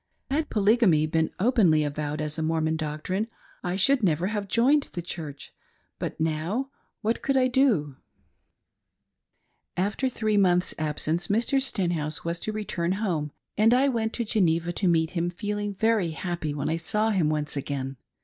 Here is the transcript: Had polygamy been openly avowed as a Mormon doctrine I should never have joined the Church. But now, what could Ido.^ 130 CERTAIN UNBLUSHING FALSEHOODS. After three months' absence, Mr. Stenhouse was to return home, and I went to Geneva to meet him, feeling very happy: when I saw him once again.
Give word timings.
Had 0.31 0.49
polygamy 0.49 1.05
been 1.05 1.29
openly 1.39 1.83
avowed 1.83 2.21
as 2.21 2.39
a 2.39 2.41
Mormon 2.41 2.75
doctrine 2.75 3.27
I 3.63 3.75
should 3.75 4.01
never 4.01 4.25
have 4.25 4.47
joined 4.47 4.89
the 4.93 5.01
Church. 5.03 5.53
But 5.99 6.19
now, 6.19 6.71
what 7.01 7.21
could 7.21 7.37
Ido.^ 7.37 7.89
130 9.77 9.85
CERTAIN 9.85 9.85
UNBLUSHING 9.85 9.89
FALSEHOODS. 9.91 9.93
After 9.93 10.09
three 10.09 10.37
months' 10.37 10.75
absence, 10.79 11.27
Mr. 11.27 11.61
Stenhouse 11.61 12.25
was 12.25 12.39
to 12.39 12.51
return 12.51 12.93
home, 12.93 13.31
and 13.55 13.75
I 13.75 13.89
went 13.89 14.13
to 14.13 14.25
Geneva 14.25 14.73
to 14.73 14.87
meet 14.87 15.11
him, 15.11 15.29
feeling 15.29 15.75
very 15.75 16.09
happy: 16.09 16.55
when 16.55 16.67
I 16.67 16.77
saw 16.77 17.11
him 17.11 17.29
once 17.29 17.55
again. 17.55 17.97